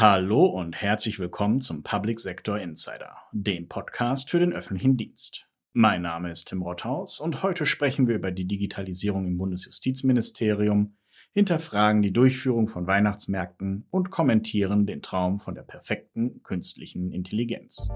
[0.00, 5.46] Hallo und herzlich willkommen zum Public Sector Insider, dem Podcast für den öffentlichen Dienst.
[5.74, 10.96] Mein Name ist Tim Rothaus und heute sprechen wir über die Digitalisierung im Bundesjustizministerium,
[11.34, 17.90] hinterfragen die Durchführung von Weihnachtsmärkten und kommentieren den Traum von der perfekten künstlichen Intelligenz.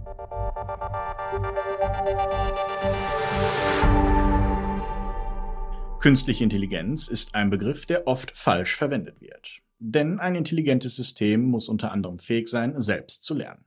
[6.01, 9.64] Künstliche Intelligenz ist ein Begriff, der oft falsch verwendet wird.
[9.79, 13.65] Denn ein intelligentes System muss unter anderem fähig sein, selbst zu lernen.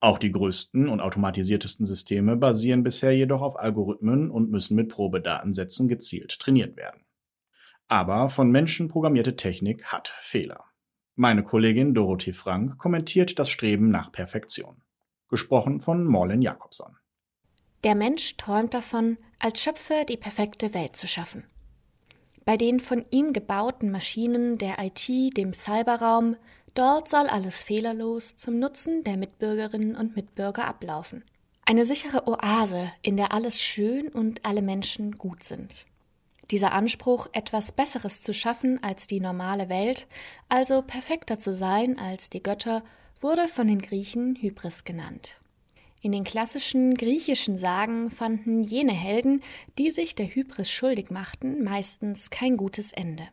[0.00, 5.88] Auch die größten und automatisiertesten Systeme basieren bisher jedoch auf Algorithmen und müssen mit Probedatensätzen
[5.88, 7.02] gezielt trainiert werden.
[7.88, 10.64] Aber von Menschen programmierte Technik hat Fehler.
[11.16, 14.82] Meine Kollegin Dorothee Frank kommentiert das Streben nach Perfektion.
[15.28, 16.96] Gesprochen von Morlen Jakobson.
[17.82, 21.44] Der Mensch träumt davon, als Schöpfer die perfekte Welt zu schaffen
[22.48, 26.34] bei den von ihm gebauten Maschinen der IT, dem Cyberraum,
[26.72, 31.24] dort soll alles fehlerlos zum Nutzen der Mitbürgerinnen und Mitbürger ablaufen.
[31.66, 35.84] Eine sichere Oase, in der alles schön und alle Menschen gut sind.
[36.50, 40.06] Dieser Anspruch, etwas Besseres zu schaffen als die normale Welt,
[40.48, 42.82] also perfekter zu sein als die Götter,
[43.20, 45.38] wurde von den Griechen Hybris genannt.
[46.00, 49.42] In den klassischen griechischen Sagen fanden jene Helden,
[49.78, 53.28] die sich der Hybris schuldig machten, meistens kein gutes Ende.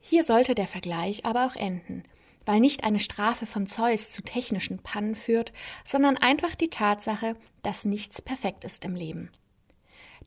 [0.00, 2.02] Hier sollte der Vergleich aber auch enden,
[2.44, 7.86] weil nicht eine Strafe von Zeus zu technischen Pannen führt, sondern einfach die Tatsache, dass
[7.86, 9.30] nichts perfekt ist im Leben.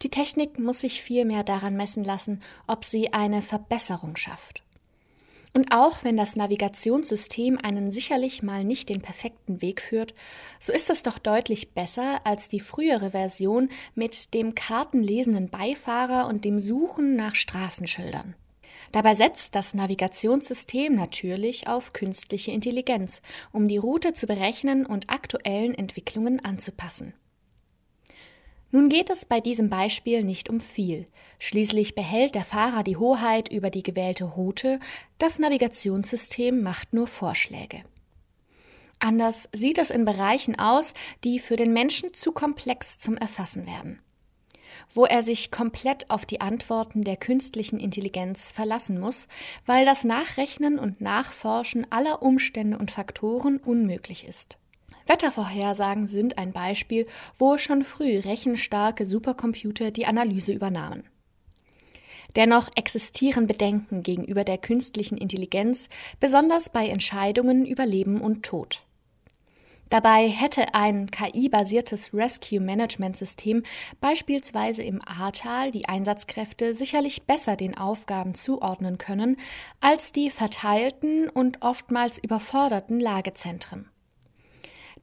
[0.01, 4.63] Die Technik muss sich vielmehr daran messen lassen, ob sie eine Verbesserung schafft.
[5.57, 10.13] Und auch wenn das Navigationssystem einen sicherlich mal nicht den perfekten Weg führt,
[10.59, 16.45] so ist es doch deutlich besser als die frühere Version mit dem kartenlesenden Beifahrer und
[16.45, 18.35] dem Suchen nach Straßenschildern.
[18.91, 25.73] Dabei setzt das Navigationssystem natürlich auf künstliche Intelligenz, um die Route zu berechnen und aktuellen
[25.73, 27.15] Entwicklungen anzupassen.
[28.71, 31.07] Nun geht es bei diesem Beispiel nicht um viel.
[31.39, 34.79] Schließlich behält der Fahrer die Hoheit über die gewählte Route,
[35.19, 37.83] das Navigationssystem macht nur Vorschläge.
[38.99, 40.93] Anders sieht es in Bereichen aus,
[41.23, 44.01] die für den Menschen zu komplex zum Erfassen werden.
[44.93, 49.27] Wo er sich komplett auf die Antworten der künstlichen Intelligenz verlassen muss,
[49.65, 54.57] weil das Nachrechnen und Nachforschen aller Umstände und Faktoren unmöglich ist.
[55.07, 57.07] Wettervorhersagen sind ein Beispiel,
[57.37, 61.03] wo schon früh rechenstarke Supercomputer die Analyse übernahmen.
[62.35, 68.83] Dennoch existieren Bedenken gegenüber der künstlichen Intelligenz, besonders bei Entscheidungen über Leben und Tod.
[69.89, 73.63] Dabei hätte ein KI-basiertes Rescue-Management-System
[74.01, 79.37] beispielsweise im Ahrtal die Einsatzkräfte sicherlich besser den Aufgaben zuordnen können
[79.79, 83.89] als die verteilten und oftmals überforderten Lagezentren.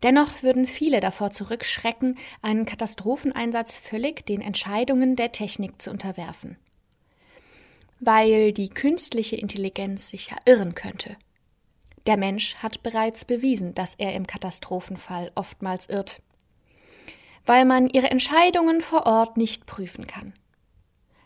[0.03, 6.57] Dennoch würden viele davor zurückschrecken, einen Katastropheneinsatz völlig den Entscheidungen der Technik zu unterwerfen.
[8.01, 11.17] Weil die künstliche Intelligenz sich ja irren könnte.
[12.07, 16.21] Der Mensch hat bereits bewiesen, dass er im Katastrophenfall oftmals irrt.
[17.47, 20.35] Weil man ihre Entscheidungen vor Ort nicht prüfen kann.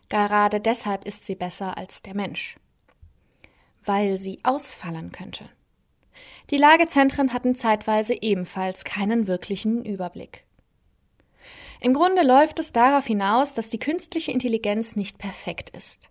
[0.08, 2.56] Gerade deshalb ist sie besser als der Mensch.
[3.84, 5.48] Weil sie ausfallen könnte.
[6.50, 10.44] Die Lagezentren hatten zeitweise ebenfalls keinen wirklichen Überblick.
[11.80, 16.10] Im Grunde läuft es darauf hinaus, dass die künstliche Intelligenz nicht perfekt ist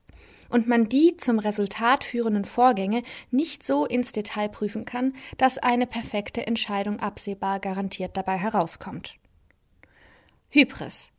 [0.49, 5.87] und man die zum Resultat führenden Vorgänge nicht so ins Detail prüfen kann, dass eine
[5.87, 9.15] perfekte Entscheidung absehbar garantiert dabei herauskommt.
[10.49, 11.11] Hybris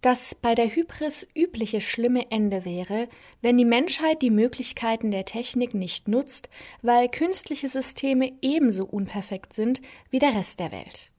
[0.00, 3.08] das bei der Hybris übliche schlimme Ende wäre,
[3.42, 6.48] wenn die Menschheit die Möglichkeiten der Technik nicht nutzt,
[6.82, 11.10] weil künstliche Systeme ebenso unperfekt sind wie der Rest der Welt.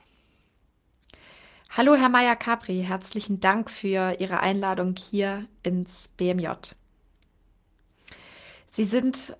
[1.76, 6.50] Hallo, Herr Meyer-Capri, herzlichen Dank für Ihre Einladung hier ins BMJ.
[8.70, 9.36] Sie sind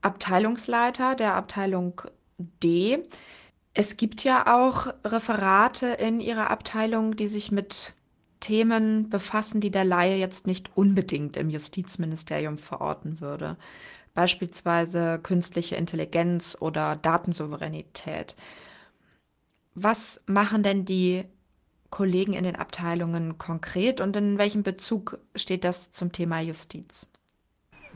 [0.00, 2.00] Abteilungsleiter der Abteilung
[2.38, 3.02] D.
[3.74, 7.92] Es gibt ja auch Referate in Ihrer Abteilung, die sich mit
[8.40, 13.58] Themen befassen, die der Laie jetzt nicht unbedingt im Justizministerium verorten würde.
[14.14, 18.34] Beispielsweise künstliche Intelligenz oder Datensouveränität.
[19.74, 21.26] Was machen denn die
[21.90, 27.08] Kollegen in den Abteilungen konkret und in welchem Bezug steht das zum Thema Justiz?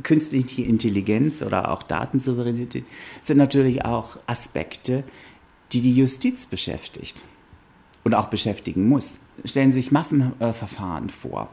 [0.03, 2.85] Künstliche Intelligenz oder auch Datensouveränität
[3.23, 5.05] sind natürlich auch Aspekte,
[5.73, 7.25] die die Justiz beschäftigt
[8.05, 9.19] und auch beschäftigen muss.
[9.45, 11.49] Stellen Sie sich Massenverfahren äh, vor,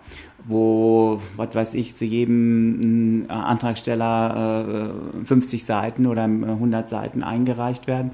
[0.45, 7.23] wo, was weiß ich, zu jedem äh, Antragsteller äh, 50 Seiten oder 100 äh, Seiten
[7.23, 8.11] eingereicht werden.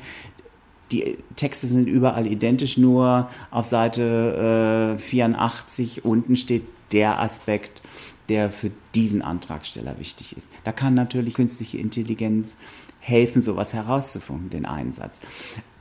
[0.94, 7.82] Die Texte sind überall identisch, nur auf Seite 84 äh, unten steht der Aspekt,
[8.30, 10.50] der für diesen Antragsteller wichtig ist.
[10.64, 12.58] Da kann natürlich künstliche Intelligenz
[13.00, 15.20] helfen, sowas herauszufinden, den Einsatz.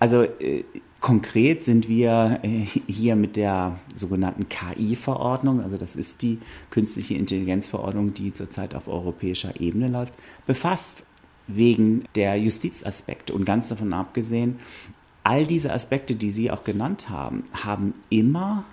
[0.01, 0.65] Also äh,
[1.03, 6.39] Konkret sind wir äh, hier mit der sogenannten KI-Verordnung, also das ist die
[6.71, 10.15] künstliche Intelligenzverordnung, die zurzeit auf europäischer Ebene läuft,
[10.47, 11.05] befasst
[11.49, 13.35] wegen der Justizaspekte.
[13.35, 14.61] Und ganz davon abgesehen,
[15.25, 18.65] all diese Aspekte, die Sie auch genannt haben, haben immer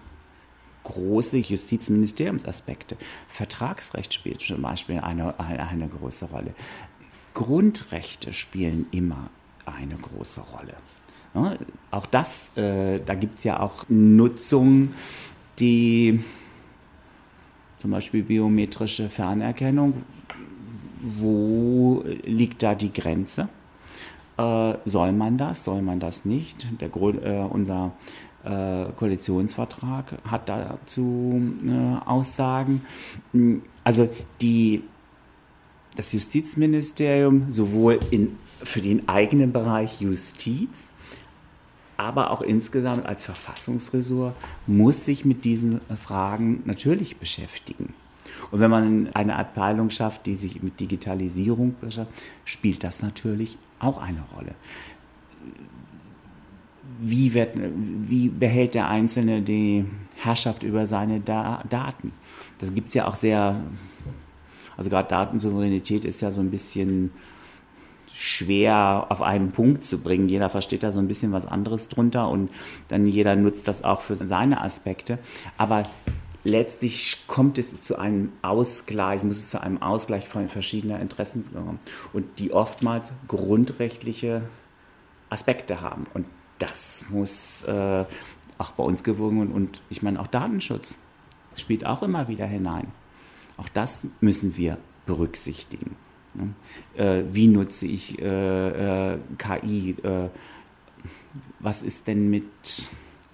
[0.83, 2.97] große Justizministeriumsaspekte.
[3.27, 6.55] Vertragsrecht spielt zum Beispiel eine, eine, eine große Rolle.
[7.33, 9.29] Grundrechte spielen immer
[9.65, 10.73] eine große Rolle.
[11.35, 11.57] Ja,
[11.91, 14.95] auch das, äh, da gibt es ja auch Nutzungen,
[15.59, 16.23] die
[17.77, 20.03] zum Beispiel biometrische Fernerkennung,
[21.01, 23.47] wo liegt da die Grenze?
[24.39, 26.65] Äh, soll man das, soll man das nicht?
[26.79, 27.91] Der, äh, unser
[28.45, 32.85] äh, Koalitionsvertrag hat dazu äh, Aussagen.
[33.83, 34.07] Also
[34.41, 34.83] die,
[35.97, 40.85] das Justizministerium sowohl in, für den eigenen Bereich Justiz
[41.97, 44.33] aber auch insgesamt als Verfassungsressort
[44.67, 47.93] muss sich mit diesen Fragen natürlich beschäftigen.
[48.51, 53.97] Und wenn man eine Abteilung schafft, die sich mit Digitalisierung beschäftigt, spielt das natürlich auch
[53.97, 54.53] eine Rolle.
[56.99, 59.85] Wie, wird, wie behält der Einzelne die
[60.15, 62.11] Herrschaft über seine da Daten?
[62.57, 63.61] Das gibt es ja auch sehr,
[64.75, 67.11] also gerade Datensouveränität ist ja so ein bisschen
[68.13, 70.27] schwer auf einen Punkt zu bringen.
[70.27, 72.49] Jeder versteht da so ein bisschen was anderes drunter und
[72.89, 75.19] dann jeder nutzt das auch für seine Aspekte.
[75.57, 75.87] Aber
[76.43, 81.79] letztlich kommt es zu einem Ausgleich, muss es zu einem Ausgleich von verschiedener Interessen kommen
[82.13, 84.43] und die oftmals grundrechtliche
[85.29, 86.07] Aspekte haben.
[86.13, 86.25] Und
[86.59, 88.05] das muss äh,
[88.57, 90.95] auch bei uns gewogen und ich meine auch Datenschutz
[91.55, 92.91] spielt auch immer wieder hinein.
[93.57, 95.95] Auch das müssen wir berücksichtigen.
[96.33, 96.53] Ne?
[96.95, 99.95] Äh, wie nutze ich äh, äh KI?
[100.03, 100.29] Äh,
[101.59, 102.45] was ist denn mit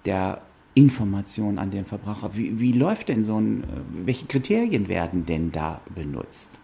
[0.06, 0.42] der
[0.76, 2.36] Information an den Verbraucher?
[2.36, 3.68] Wie, wie läuft denn so ein, äh,
[4.06, 6.60] welche Kriterien werden denn da benutzt?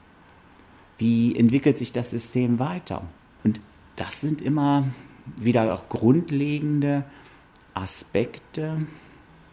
[0.98, 3.04] Wie entwickelt sich das System weiter?
[3.44, 3.60] Und
[3.96, 4.86] das sind immer
[5.38, 7.06] wieder auch grundlegende
[7.74, 8.86] Aspekte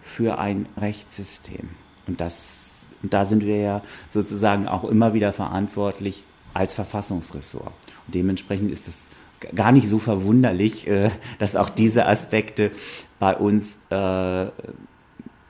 [0.02, 1.70] für ein Rechtssystem.
[2.06, 7.72] Und das, und da sind wir ja sozusagen auch immer wieder verantwortlich, als Verfassungsressort.
[8.06, 9.06] Und dementsprechend ist es
[9.54, 12.70] gar nicht so verwunderlich, äh, dass auch diese Aspekte
[13.18, 14.46] bei uns äh,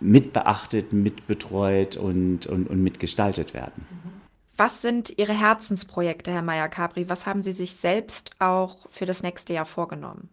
[0.00, 3.86] mitbeachtet, mitbetreut und, und, und mitgestaltet werden.
[4.56, 7.08] Was sind Ihre Herzensprojekte, Herr Meyer-Capri?
[7.08, 10.28] Was haben Sie sich selbst auch für das nächste Jahr vorgenommen?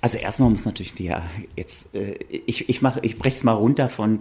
[0.00, 1.12] Also erstmal muss natürlich die,
[1.56, 4.20] jetzt, äh, ich, ich, ich breche es mal runter von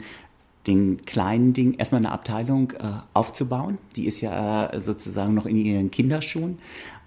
[0.68, 3.80] den kleinen Dingen, erstmal eine Abteilung äh, aufzubauen.
[3.96, 6.60] Die ist ja äh, sozusagen noch in ihren Kinderschuhen.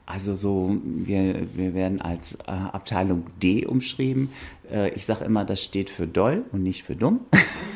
[0.07, 4.31] Also so, wir, wir werden als äh, Abteilung D umschrieben.
[4.71, 7.21] Äh, ich sage immer, das steht für doll und nicht für dumm.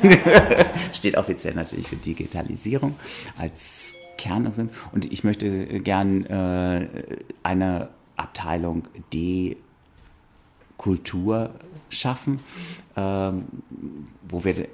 [0.93, 2.95] steht offiziell natürlich für Digitalisierung
[3.37, 4.69] als Kern.
[4.91, 6.87] Und ich möchte gern äh,
[7.41, 9.57] eine Abteilung D
[10.77, 11.51] Kultur
[11.89, 12.39] schaffen,
[12.95, 13.45] ähm,
[14.27, 14.67] wo wir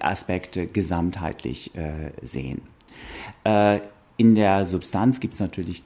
[0.00, 2.62] Aspekte gesamtheitlich äh, sehen.
[3.44, 3.80] Äh,
[4.16, 5.82] in der Substanz gibt es natürlich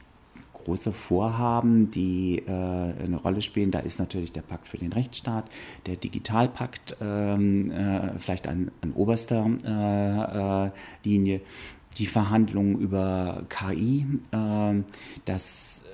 [0.67, 3.71] große Vorhaben, die äh, eine Rolle spielen.
[3.71, 5.49] Da ist natürlich der Pakt für den Rechtsstaat,
[5.87, 10.71] der Digitalpakt ähm, äh, vielleicht an, an oberster äh, äh,
[11.05, 11.41] Linie,
[11.99, 14.85] die Verhandlungen über KI, ähm,
[15.25, 15.85] das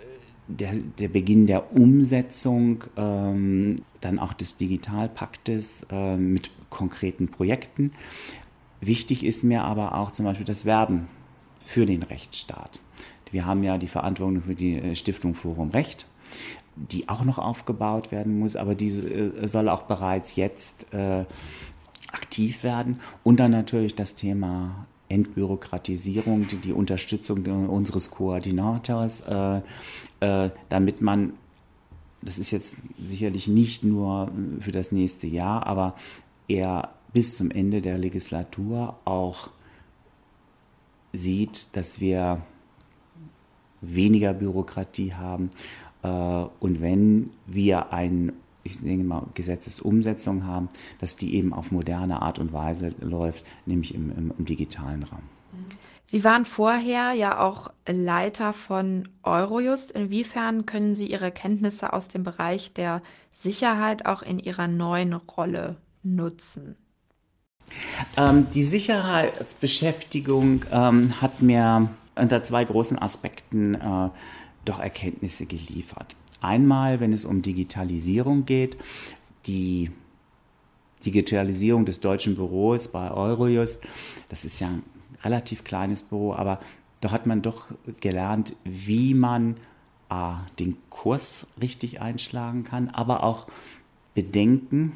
[0.49, 7.93] der, der Beginn der Umsetzung ähm, dann auch des Digitalpaktes äh, mit konkreten Projekten.
[8.81, 11.09] Wichtig ist mir aber auch zum Beispiel das Werben
[11.61, 12.81] für den Rechtsstaat.
[13.33, 16.07] Wir haben ja die Verantwortung für die äh, Stiftung Forum Recht,
[16.77, 21.25] die auch noch aufgebaut werden muss, aber diese äh, soll auch bereits jetzt äh,
[22.13, 23.01] aktiv werden.
[23.25, 29.61] Und dann natürlich das Thema Entbürokratisierung, die, die Unterstützung unseres Koordinators, äh,
[30.21, 31.33] äh, damit man,
[32.23, 35.95] das ist jetzt sicherlich nicht nur für das nächste Jahr, aber
[36.49, 39.51] eher bis zum Ende der Legislatur auch
[41.13, 42.43] sieht, dass wir
[43.83, 45.51] weniger Bürokratie haben.
[46.03, 48.33] Äh, und wenn wir ein
[48.65, 50.69] ich denke mal, Gesetzesumsetzung haben,
[51.01, 55.23] dass die eben auf moderne Art und Weise läuft, nämlich im, im, im digitalen Raum.
[56.07, 59.93] Sie waren vorher ja auch Leiter von Eurojust.
[59.93, 65.77] Inwiefern können Sie Ihre Kenntnisse aus dem Bereich der Sicherheit auch in Ihrer neuen Rolle
[66.03, 66.77] nutzen?
[68.17, 74.11] Ähm, die Sicherheitsbeschäftigung ähm, hat mir unter zwei großen Aspekten äh,
[74.65, 76.17] doch Erkenntnisse geliefert.
[76.41, 78.77] Einmal, wenn es um Digitalisierung geht,
[79.47, 79.91] die
[81.05, 83.87] Digitalisierung des deutschen Büros bei Eurojust,
[84.29, 84.83] das ist ja ein
[85.23, 86.61] relativ kleines Büro, aber
[87.01, 89.57] da hat man doch gelernt, wie man
[90.11, 93.47] äh, den Kurs richtig einschlagen kann, aber auch
[94.15, 94.93] Bedenken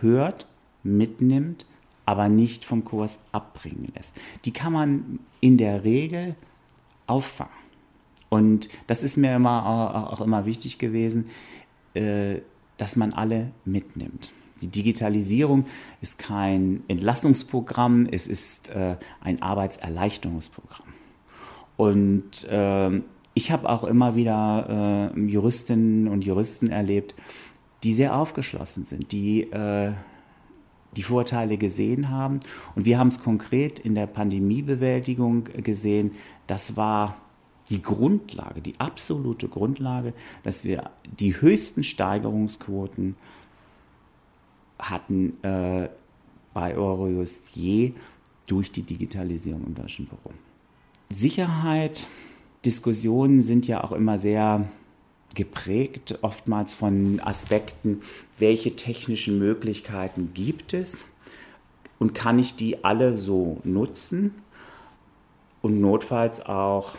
[0.00, 0.46] hört,
[0.82, 1.66] mitnimmt,
[2.06, 4.16] aber nicht vom Kurs abbringen lässt.
[4.44, 6.34] Die kann man in der Regel
[7.10, 7.52] auffangen.
[8.28, 11.26] Und das ist mir immer auch immer wichtig gewesen,
[11.94, 12.36] äh,
[12.78, 14.32] dass man alle mitnimmt.
[14.62, 15.66] Die Digitalisierung
[16.00, 20.86] ist kein Entlassungsprogramm, es ist äh, ein Arbeitserleichterungsprogramm.
[21.76, 27.14] Und ähm, ich habe auch immer wieder äh, Juristinnen und Juristen erlebt,
[27.82, 29.48] die sehr aufgeschlossen sind, die
[30.96, 32.40] die Vorteile gesehen haben.
[32.74, 36.12] Und wir haben es konkret in der Pandemiebewältigung gesehen.
[36.46, 37.16] Das war
[37.68, 43.14] die Grundlage, die absolute Grundlage, dass wir die höchsten Steigerungsquoten
[44.78, 45.88] hatten äh,
[46.52, 47.92] bei Eurojust je
[48.46, 50.32] durch die Digitalisierung im deutschen Büro.
[51.10, 52.08] Sicherheit,
[52.64, 54.68] Diskussionen sind ja auch immer sehr
[55.34, 58.02] geprägt, oftmals von Aspekten,
[58.38, 61.04] welche technischen Möglichkeiten gibt es
[61.98, 64.34] und kann ich die alle so nutzen
[65.62, 66.96] und notfalls auch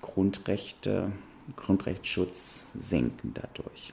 [0.00, 1.12] Grundrechte,
[1.56, 3.92] Grundrechtsschutz senken dadurch.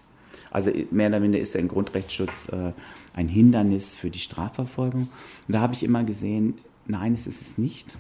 [0.52, 2.74] Also mehr oder minder ist ein Grundrechtsschutz äh,
[3.14, 5.10] ein Hindernis für die Strafverfolgung.
[5.48, 7.98] Und da habe ich immer gesehen, nein, es ist es nicht.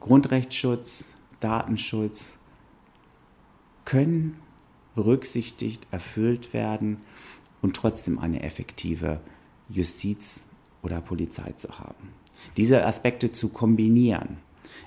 [0.00, 2.34] Grundrechtsschutz, Datenschutz
[3.84, 4.36] können
[4.94, 6.98] berücksichtigt, erfüllt werden
[7.60, 9.20] und trotzdem eine effektive
[9.68, 10.42] Justiz
[10.82, 12.10] oder Polizei zu haben.
[12.56, 14.38] Diese Aspekte zu kombinieren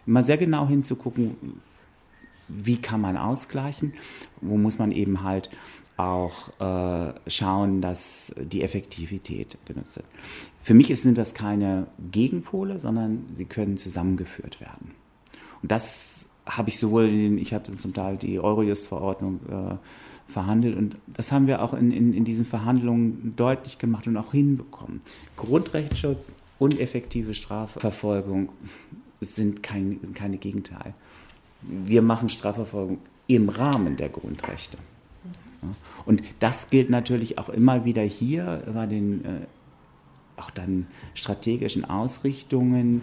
[0.06, 1.62] immer sehr genau hinzugucken,
[2.48, 3.94] wie kann man ausgleichen,
[4.42, 5.50] wo muss man eben halt
[5.98, 10.08] auch äh, schauen, dass die Effektivität genutzt wird.
[10.62, 14.92] Für mich sind das keine Gegenpole, sondern sie können zusammengeführt werden.
[15.62, 20.98] Und das habe ich sowohl, in, ich hatte zum Teil die Eurojust-Verordnung äh, verhandelt und
[21.08, 25.02] das haben wir auch in, in, in diesen Verhandlungen deutlich gemacht und auch hinbekommen.
[25.38, 28.50] Grundrechtsschutz und effektive Strafverfolgung
[29.22, 30.94] sind kein, sind keine Gegenteil.
[31.62, 34.78] Wir machen Strafverfolgung im Rahmen der Grundrechte.
[36.06, 39.30] Und das gilt natürlich auch immer wieder hier bei den äh,
[40.38, 43.02] auch dann strategischen Ausrichtungen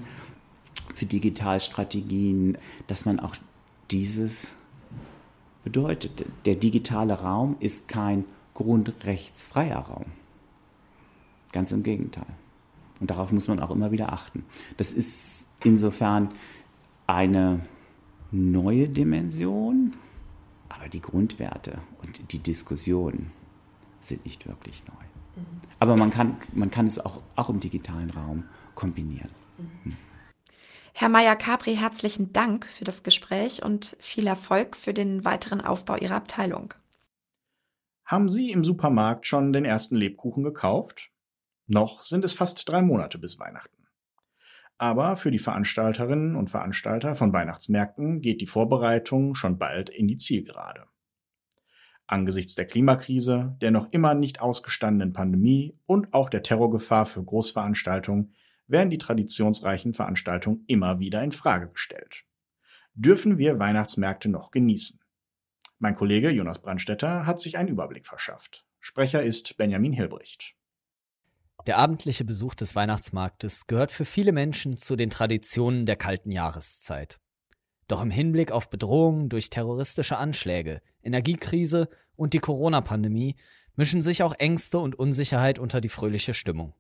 [0.95, 3.37] für Digitalstrategien, dass man auch
[3.91, 4.55] dieses
[5.65, 6.25] bedeutet.
[6.45, 8.25] Der digitale Raum ist kein
[8.55, 10.07] grundrechtsfreier Raum.
[11.53, 12.27] Ganz im Gegenteil.
[13.01, 14.45] Und darauf muss man auch immer wieder achten.
[14.77, 16.31] Das ist insofern
[17.07, 17.61] eine
[18.31, 19.95] neue Dimension,
[20.69, 23.31] aber die Grundwerte und die Diskussion
[24.01, 25.43] sind nicht wirklich neu.
[25.43, 25.61] Mhm.
[25.79, 29.31] Aber man kann, man kann es auch, auch im digitalen Raum kombinieren.
[29.59, 29.97] Mhm.
[30.95, 36.17] Herr Meyer-Capri, herzlichen Dank für das Gespräch und viel Erfolg für den weiteren Aufbau Ihrer
[36.17, 36.75] Abteilung.
[38.05, 41.11] Haben Sie im Supermarkt schon den ersten Lebkuchen gekauft?
[41.67, 43.89] Noch sind es fast drei Monate bis Weihnachten.
[44.77, 50.17] Aber für die Veranstalterinnen und Veranstalter von Weihnachtsmärkten geht die Vorbereitung schon bald in die
[50.19, 50.85] Zielgerade.
[52.07, 58.35] Angesichts der Klimakrise, der noch immer nicht ausgestandenen Pandemie und auch der Terrorgefahr für Großveranstaltungen
[58.73, 62.25] werden die traditionsreichen Veranstaltungen immer wieder in Frage gestellt.
[62.95, 64.99] Dürfen wir Weihnachtsmärkte noch genießen?
[65.79, 68.67] Mein Kollege Jonas Brandstetter hat sich einen Überblick verschafft.
[68.81, 70.57] Sprecher ist Benjamin Hilbricht.
[71.67, 77.21] Der abendliche Besuch des Weihnachtsmarktes gehört für viele Menschen zu den Traditionen der kalten Jahreszeit.
[77.89, 83.37] Doch im Hinblick auf Bedrohungen durch terroristische Anschläge, Energiekrise und die Corona-Pandemie
[83.77, 86.75] mischen sich auch Ängste und Unsicherheit unter die fröhliche Stimmung.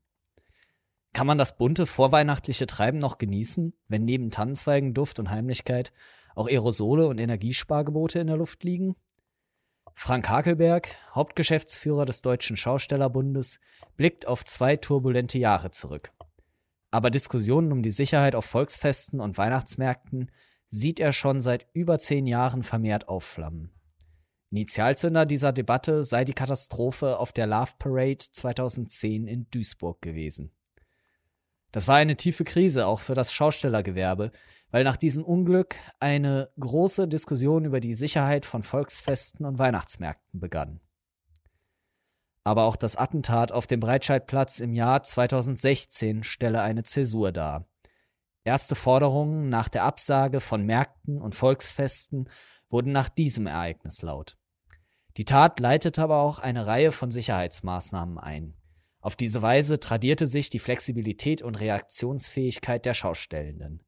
[1.12, 5.92] Kann man das bunte vorweihnachtliche Treiben noch genießen, wenn neben Tannenzweigenduft und Heimlichkeit
[6.34, 8.96] auch Aerosole und Energiespargebote in der Luft liegen?
[9.94, 13.60] Frank Hakelberg, Hauptgeschäftsführer des Deutschen Schaustellerbundes,
[13.96, 16.12] blickt auf zwei turbulente Jahre zurück.
[16.90, 20.30] Aber Diskussionen um die Sicherheit auf Volksfesten und Weihnachtsmärkten
[20.68, 23.70] sieht er schon seit über zehn Jahren vermehrt aufflammen.
[24.50, 30.52] Initialzünder dieser Debatte sei die Katastrophe auf der Love Parade 2010 in Duisburg gewesen.
[31.72, 34.30] Das war eine tiefe Krise auch für das Schaustellergewerbe,
[34.70, 40.80] weil nach diesem Unglück eine große Diskussion über die Sicherheit von Volksfesten und Weihnachtsmärkten begann.
[42.44, 47.66] Aber auch das Attentat auf dem Breitscheidplatz im Jahr 2016 stelle eine Zäsur dar.
[48.44, 52.28] Erste Forderungen nach der Absage von Märkten und Volksfesten
[52.68, 54.36] wurden nach diesem Ereignis laut.
[55.16, 58.54] Die Tat leitete aber auch eine Reihe von Sicherheitsmaßnahmen ein.
[59.02, 63.82] Auf diese Weise tradierte sich die Flexibilität und Reaktionsfähigkeit der Schaustellenden.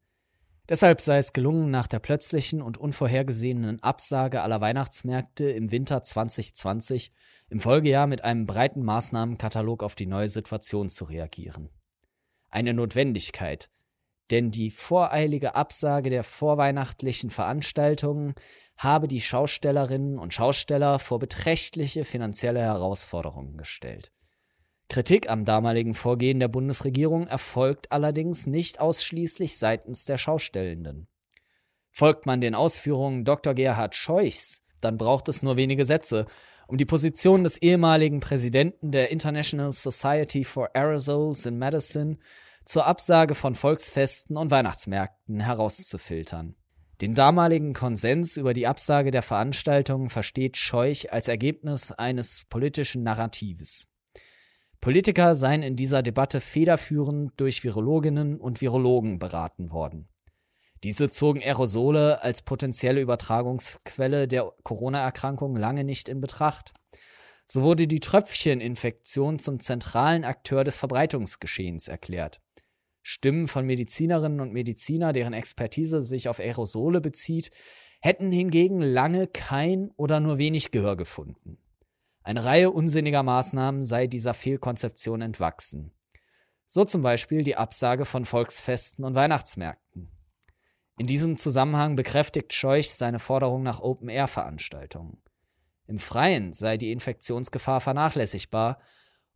[0.69, 7.13] Deshalb sei es gelungen, nach der plötzlichen und unvorhergesehenen Absage aller Weihnachtsmärkte im Winter 2020
[7.49, 11.69] im Folgejahr mit einem breiten Maßnahmenkatalog auf die neue Situation zu reagieren.
[12.51, 13.71] Eine Notwendigkeit,
[14.33, 18.35] denn die voreilige Absage der vorweihnachtlichen Veranstaltungen
[18.77, 24.13] habe die Schaustellerinnen und Schausteller vor beträchtliche finanzielle Herausforderungen gestellt.
[24.89, 31.09] Kritik am damaligen Vorgehen der Bundesregierung erfolgt allerdings nicht ausschließlich seitens der Schaustellenden.
[31.91, 33.55] Folgt man den Ausführungen Dr.
[33.55, 36.27] Gerhard Scheuchs, dann braucht es nur wenige Sätze,
[36.67, 42.19] um die Position des ehemaligen Präsidenten der International Society for Aerosols in Medicine
[42.65, 46.57] zur Absage von Volksfesten und Weihnachtsmärkten herauszufiltern.
[47.01, 53.87] Den damaligen Konsens über die Absage der Veranstaltungen versteht Scheuch als Ergebnis eines politischen Narratives.
[54.81, 60.09] Politiker seien in dieser Debatte federführend durch Virologinnen und Virologen beraten worden.
[60.85, 66.75] Diese zogen Aerosole als potenzielle Übertragungsquelle der Corona-Erkrankung lange nicht in Betracht.
[67.47, 72.43] So wurde die Tröpfcheninfektion zum zentralen Akteur des Verbreitungsgeschehens erklärt.
[73.03, 77.51] Stimmen von Medizinerinnen und Mediziner, deren Expertise sich auf Aerosole bezieht,
[78.01, 81.59] hätten hingegen lange kein oder nur wenig Gehör gefunden.
[82.25, 85.93] Eine Reihe unsinniger Maßnahmen sei dieser Fehlkonzeption entwachsen.
[86.67, 90.11] So zum Beispiel die Absage von Volksfesten und Weihnachtsmärkten.
[90.97, 95.19] In diesem Zusammenhang bekräftigt Scheuch seine Forderung nach Open-Air-Veranstaltungen.
[95.87, 98.81] Im Freien sei die Infektionsgefahr vernachlässigbar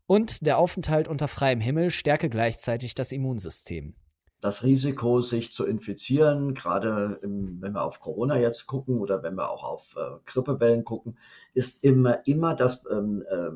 [0.06, 3.96] und der Aufenthalt unter freiem Himmel stärke gleichzeitig das Immunsystem
[4.40, 9.34] das Risiko, sich zu infizieren, gerade im, wenn wir auf Corona jetzt gucken oder wenn
[9.34, 11.18] wir auch auf äh, Grippewellen gucken,
[11.54, 13.50] ist immer, immer das, ähm, äh,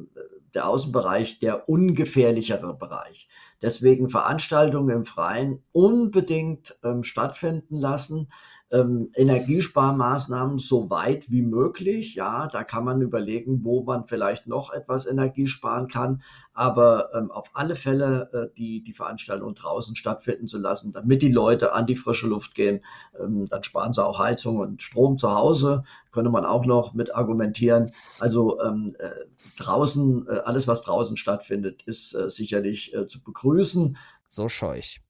[0.55, 3.29] der Außenbereich der ungefährlichere Bereich.
[3.63, 8.29] Deswegen Veranstaltungen im Freien unbedingt ähm, stattfinden lassen
[8.73, 12.15] ähm, Energiesparmaßnahmen so weit wie möglich.
[12.15, 16.23] Ja, da kann man überlegen, wo man vielleicht noch etwas Energie sparen kann.
[16.55, 21.31] Aber ähm, auf alle Fälle äh, die, die Veranstaltung draußen stattfinden zu lassen, damit die
[21.31, 22.83] Leute an die frische Luft gehen.
[23.21, 25.85] Ähm, dann sparen sie auch Heizung und Strom zu Hause.
[26.11, 27.93] Könnte man auch noch mit argumentieren.
[28.19, 29.11] Also ähm, äh,
[29.59, 33.99] draußen, äh, alles, was draußen stattfindet, ist äh, sicherlich äh, zu begrüßen.
[34.27, 35.01] So scheuch.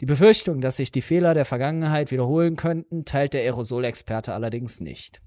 [0.00, 5.22] Die Befürchtung, dass sich die Fehler der Vergangenheit wiederholen könnten, teilt der Aerosolexperte allerdings nicht.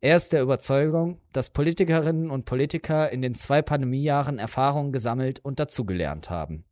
[0.00, 5.58] Er ist der Überzeugung, dass Politikerinnen und Politiker in den zwei Pandemiejahren Erfahrungen gesammelt und
[5.58, 6.64] dazugelernt haben.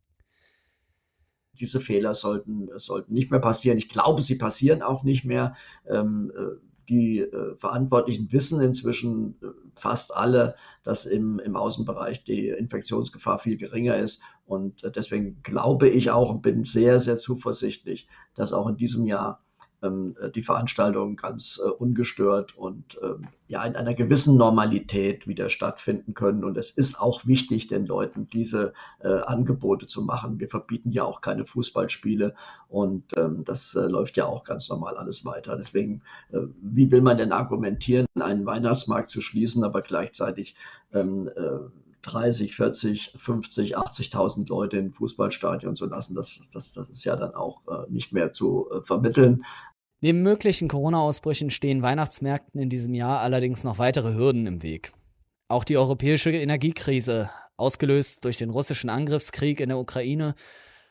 [1.53, 3.77] Diese Fehler sollten, sollten nicht mehr passieren.
[3.77, 5.55] Ich glaube, sie passieren auch nicht mehr.
[5.89, 12.49] Ähm, äh, die äh, Verantwortlichen wissen inzwischen äh, fast alle, dass im, im Außenbereich die
[12.49, 14.21] Infektionsgefahr viel geringer ist.
[14.45, 19.05] Und äh, deswegen glaube ich auch und bin sehr, sehr zuversichtlich, dass auch in diesem
[19.05, 19.44] Jahr
[19.85, 26.13] ähm, die Veranstaltungen ganz äh, ungestört und ähm, ja in einer gewissen Normalität wieder stattfinden
[26.13, 26.43] können.
[26.43, 30.39] Und es ist auch wichtig, den Leuten diese äh, Angebote zu machen.
[30.39, 32.35] Wir verbieten ja auch keine Fußballspiele
[32.67, 35.55] und ähm, das äh, läuft ja auch ganz normal alles weiter.
[35.55, 40.55] Deswegen, äh, wie will man denn argumentieren, einen Weihnachtsmarkt zu schließen, aber gleichzeitig
[42.05, 47.33] 30, 40, 50, 80.000 Leute in Fußballstadion zu lassen, das, das, das ist ja dann
[47.33, 49.43] auch äh, nicht mehr zu äh, vermitteln.
[50.01, 54.93] Neben möglichen Corona-Ausbrüchen stehen Weihnachtsmärkten in diesem Jahr allerdings noch weitere Hürden im Weg.
[55.47, 60.35] Auch die europäische Energiekrise, ausgelöst durch den russischen Angriffskrieg in der Ukraine,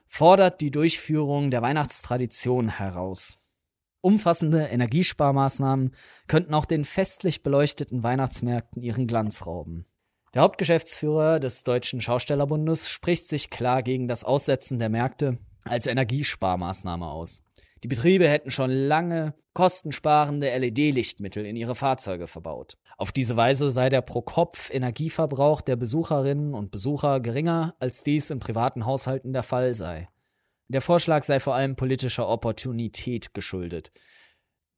[0.07, 3.39] fordert die Durchführung der Weihnachtstradition heraus.
[4.01, 5.95] Umfassende Energiesparmaßnahmen
[6.27, 9.87] könnten auch den festlich beleuchteten Weihnachtsmärkten ihren Glanz rauben.
[10.35, 17.07] Der Hauptgeschäftsführer des Deutschen Schaustellerbundes spricht sich klar gegen das Aussetzen der Märkte als Energiesparmaßnahme
[17.07, 17.43] aus.
[17.85, 22.79] Die Betriebe hätten schon lange kostensparende LED-Lichtmittel in ihre Fahrzeuge verbaut.
[22.97, 28.87] Auf diese Weise sei der Pro-Kopf-Energieverbrauch der Besucherinnen und Besucher geringer, als dies in privaten
[28.87, 30.09] Haushalten der Fall sei.
[30.69, 33.93] Der Vorschlag sei vor allem politischer Opportunität geschuldet,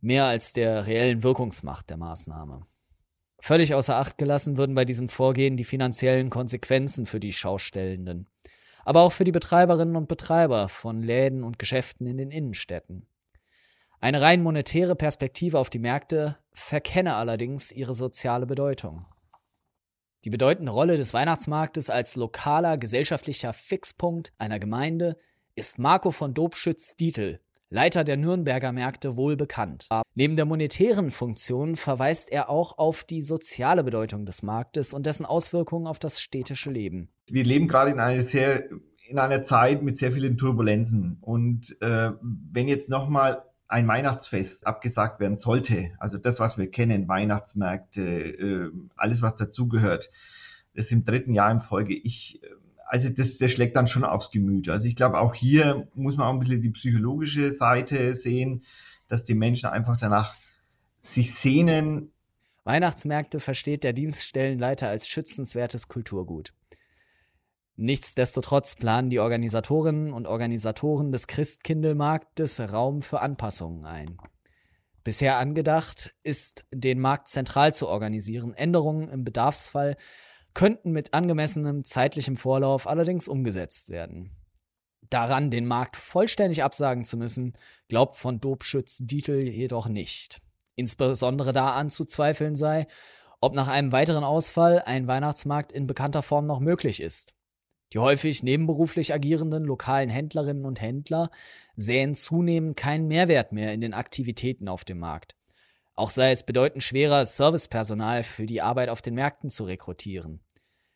[0.00, 2.66] mehr als der reellen Wirkungsmacht der Maßnahme.
[3.38, 8.26] Völlig außer Acht gelassen würden bei diesem Vorgehen die finanziellen Konsequenzen für die Schaustellenden,
[8.86, 13.08] aber auch für die Betreiberinnen und Betreiber von Läden und Geschäften in den Innenstädten.
[14.00, 19.04] Eine rein monetäre Perspektive auf die Märkte verkenne allerdings ihre soziale Bedeutung.
[20.24, 25.16] Die bedeutende Rolle des Weihnachtsmarktes als lokaler gesellschaftlicher Fixpunkt einer Gemeinde
[25.56, 29.88] ist Marco von Dobschütz-Dietel, Leiter der Nürnberger Märkte, wohl bekannt.
[30.14, 35.26] Neben der monetären Funktion verweist er auch auf die soziale Bedeutung des Marktes und dessen
[35.26, 37.08] Auswirkungen auf das städtische Leben.
[37.28, 38.68] Wir leben gerade in einer sehr
[39.08, 45.20] in einer Zeit mit sehr vielen Turbulenzen und äh, wenn jetzt nochmal ein Weihnachtsfest abgesagt
[45.20, 50.10] werden sollte, also das, was wir kennen, Weihnachtsmärkte, äh, alles, was dazugehört,
[50.74, 51.94] das im dritten Jahr in Folge.
[51.94, 52.48] Ich äh,
[52.86, 54.68] also das, das schlägt dann schon aufs Gemüt.
[54.68, 58.64] Also ich glaube, auch hier muss man auch ein bisschen die psychologische Seite sehen,
[59.08, 60.34] dass die Menschen einfach danach
[61.00, 62.12] sich sehnen.
[62.64, 66.52] Weihnachtsmärkte versteht der Dienststellenleiter als schützenswertes Kulturgut.
[67.76, 74.16] Nichtsdestotrotz planen die Organisatorinnen und Organisatoren des Christkindelmarktes Raum für Anpassungen ein.
[75.04, 79.96] Bisher angedacht ist, den Markt zentral zu organisieren, Änderungen im Bedarfsfall
[80.56, 84.30] könnten mit angemessenem zeitlichem Vorlauf allerdings umgesetzt werden.
[85.10, 87.52] Daran, den Markt vollständig absagen zu müssen,
[87.88, 90.40] glaubt von Dobschütz Dietl jedoch nicht.
[90.74, 92.86] Insbesondere da anzuzweifeln sei,
[93.42, 97.34] ob nach einem weiteren Ausfall ein Weihnachtsmarkt in bekannter Form noch möglich ist.
[97.92, 101.28] Die häufig nebenberuflich agierenden lokalen Händlerinnen und Händler
[101.76, 105.36] sähen zunehmend keinen Mehrwert mehr in den Aktivitäten auf dem Markt.
[105.96, 110.40] Auch sei es bedeutend schwerer, Servicepersonal für die Arbeit auf den Märkten zu rekrutieren.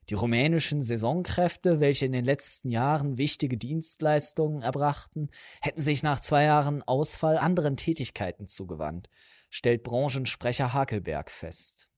[0.08, 6.44] Die rumänischen Saisonkräfte, welche in den letzten Jahren wichtige Dienstleistungen erbrachten, hätten sich nach zwei
[6.44, 9.08] Jahren Ausfall anderen Tätigkeiten zugewandt,
[9.50, 11.90] stellt Branchensprecher Hakelberg fest.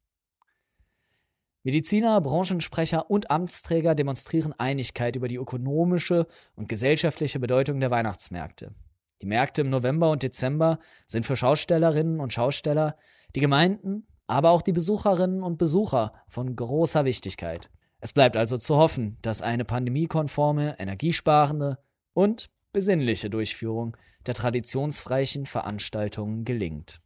[1.64, 8.74] Mediziner, Branchensprecher und Amtsträger demonstrieren Einigkeit über die ökonomische und gesellschaftliche Bedeutung der Weihnachtsmärkte.
[9.22, 12.96] Die Märkte im November und Dezember sind für Schaustellerinnen und Schausteller,
[13.36, 17.70] die Gemeinden, aber auch die Besucherinnen und Besucher von großer Wichtigkeit.
[18.04, 21.78] Es bleibt also zu hoffen, dass eine pandemiekonforme, energiesparende
[22.14, 27.00] und besinnliche Durchführung der traditionsreichen Veranstaltungen gelingt.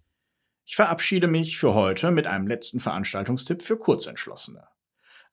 [0.65, 4.67] Ich verabschiede mich für heute mit einem letzten Veranstaltungstipp für Kurzentschlossene.